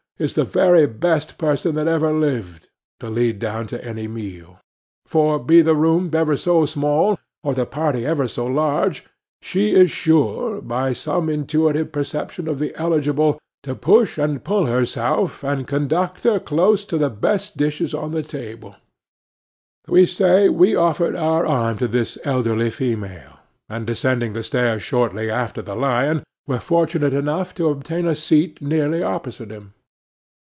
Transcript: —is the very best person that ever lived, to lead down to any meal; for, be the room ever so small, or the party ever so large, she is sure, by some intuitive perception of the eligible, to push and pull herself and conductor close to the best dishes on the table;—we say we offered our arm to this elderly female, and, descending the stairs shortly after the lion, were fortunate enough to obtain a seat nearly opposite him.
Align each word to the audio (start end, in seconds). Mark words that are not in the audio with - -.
—is 0.21 0.35
the 0.35 0.43
very 0.43 0.85
best 0.85 1.39
person 1.39 1.73
that 1.73 1.87
ever 1.87 2.13
lived, 2.13 2.69
to 2.99 3.09
lead 3.09 3.39
down 3.39 3.65
to 3.65 3.83
any 3.83 4.07
meal; 4.07 4.59
for, 5.03 5.39
be 5.39 5.63
the 5.63 5.73
room 5.73 6.11
ever 6.13 6.37
so 6.37 6.63
small, 6.67 7.17
or 7.43 7.55
the 7.55 7.65
party 7.65 8.05
ever 8.05 8.27
so 8.27 8.45
large, 8.45 9.03
she 9.41 9.73
is 9.73 9.89
sure, 9.89 10.61
by 10.61 10.93
some 10.93 11.27
intuitive 11.27 11.91
perception 11.91 12.47
of 12.47 12.59
the 12.59 12.71
eligible, 12.79 13.39
to 13.63 13.73
push 13.73 14.19
and 14.19 14.43
pull 14.43 14.67
herself 14.67 15.43
and 15.43 15.65
conductor 15.67 16.39
close 16.39 16.85
to 16.85 16.99
the 16.99 17.09
best 17.09 17.57
dishes 17.57 17.91
on 17.91 18.11
the 18.11 18.21
table;—we 18.21 18.75
say 20.05 20.47
we 20.47 20.75
offered 20.75 21.15
our 21.15 21.47
arm 21.47 21.79
to 21.79 21.87
this 21.87 22.19
elderly 22.23 22.69
female, 22.69 23.39
and, 23.67 23.87
descending 23.87 24.33
the 24.33 24.43
stairs 24.43 24.83
shortly 24.83 25.31
after 25.31 25.63
the 25.63 25.73
lion, 25.75 26.21
were 26.45 26.59
fortunate 26.59 27.11
enough 27.15 27.55
to 27.55 27.69
obtain 27.69 28.05
a 28.05 28.13
seat 28.13 28.61
nearly 28.61 29.01
opposite 29.01 29.49
him. 29.49 29.73